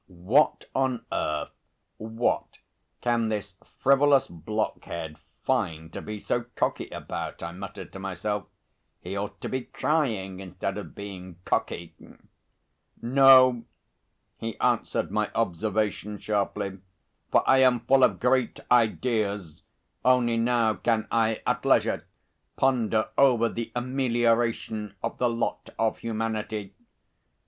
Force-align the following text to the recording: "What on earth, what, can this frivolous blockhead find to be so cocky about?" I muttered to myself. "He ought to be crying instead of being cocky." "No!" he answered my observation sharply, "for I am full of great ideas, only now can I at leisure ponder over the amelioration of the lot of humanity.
"What 0.07 0.65
on 0.73 1.05
earth, 1.11 1.51
what, 1.97 2.57
can 3.01 3.29
this 3.29 3.53
frivolous 3.81 4.25
blockhead 4.25 5.17
find 5.45 5.93
to 5.93 6.01
be 6.01 6.19
so 6.19 6.45
cocky 6.55 6.89
about?" 6.89 7.43
I 7.43 7.51
muttered 7.51 7.93
to 7.93 7.99
myself. 7.99 8.45
"He 8.99 9.15
ought 9.15 9.39
to 9.41 9.47
be 9.47 9.61
crying 9.65 10.39
instead 10.39 10.79
of 10.79 10.95
being 10.95 11.37
cocky." 11.45 11.93
"No!" 12.99 13.65
he 14.39 14.57
answered 14.57 15.11
my 15.11 15.29
observation 15.35 16.17
sharply, 16.17 16.79
"for 17.31 17.43
I 17.47 17.59
am 17.59 17.81
full 17.81 18.03
of 18.03 18.19
great 18.19 18.59
ideas, 18.71 19.61
only 20.03 20.35
now 20.37 20.73
can 20.73 21.07
I 21.11 21.43
at 21.45 21.63
leisure 21.63 22.07
ponder 22.55 23.09
over 23.19 23.47
the 23.49 23.71
amelioration 23.75 24.95
of 25.03 25.19
the 25.19 25.29
lot 25.29 25.69
of 25.77 25.99
humanity. 25.99 26.73